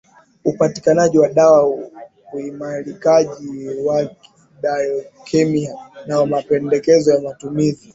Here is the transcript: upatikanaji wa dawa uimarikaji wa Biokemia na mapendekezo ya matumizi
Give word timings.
upatikanaji 0.45 1.19
wa 1.19 1.29
dawa 1.29 1.79
uimarikaji 2.33 3.69
wa 3.85 4.09
Biokemia 4.61 5.75
na 6.07 6.25
mapendekezo 6.25 7.11
ya 7.13 7.21
matumizi 7.21 7.89